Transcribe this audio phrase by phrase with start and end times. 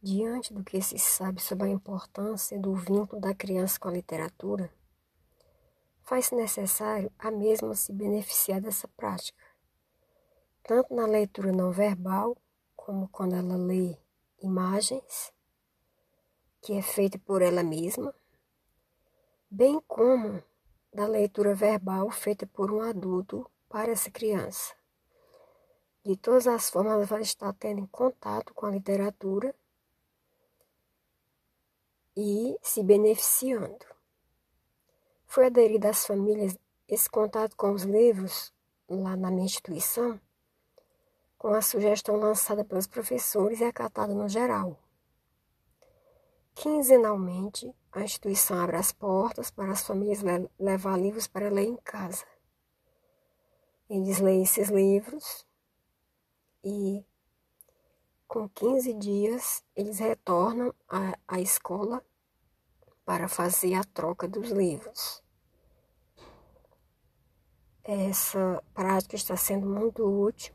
[0.00, 4.72] Diante do que se sabe sobre a importância do vínculo da criança com a literatura,
[6.04, 9.42] faz-se necessário a mesma se beneficiar dessa prática,
[10.62, 12.36] tanto na leitura não verbal,
[12.76, 13.98] como quando ela lê
[14.40, 15.32] imagens,
[16.62, 18.14] que é feita por ela mesma,
[19.50, 20.40] bem como
[20.94, 24.76] da leitura verbal feita por um adulto para essa criança.
[26.04, 29.52] De todas as formas, ela vai estar tendo contato com a literatura
[32.20, 33.86] e se beneficiando.
[35.24, 36.58] Foi aderido às famílias
[36.88, 38.52] esse contato com os livros
[38.88, 40.20] lá na minha instituição,
[41.38, 44.76] com a sugestão lançada pelos professores e acatada no geral.
[46.56, 50.18] Quinzenalmente, a instituição abre as portas para as famílias
[50.58, 52.24] levar livros para ler em casa.
[53.88, 55.46] Eles leem esses livros
[56.64, 57.04] e
[58.28, 62.04] com 15 dias, eles retornam à, à escola
[63.04, 65.22] para fazer a troca dos livros.
[67.82, 70.54] Essa prática está sendo muito útil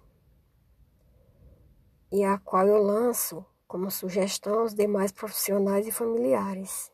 [2.11, 6.92] e a qual eu lanço como sugestão aos demais profissionais e familiares.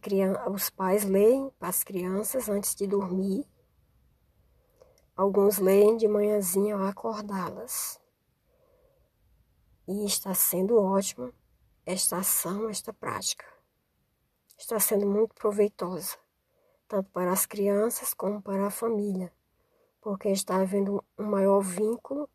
[0.00, 3.46] Criança, os pais leem para as crianças antes de dormir.
[5.14, 8.00] Alguns leem de manhãzinha ao acordá-las.
[9.88, 11.32] E está sendo ótima
[11.84, 13.46] esta ação, esta prática.
[14.58, 16.16] Está sendo muito proveitosa,
[16.88, 19.32] tanto para as crianças como para a família,
[20.00, 22.28] porque está havendo um maior vínculo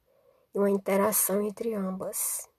[0.54, 2.50] e uma interação entre ambas.